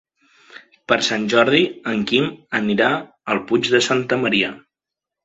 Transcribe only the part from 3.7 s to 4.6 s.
de Santa Maria.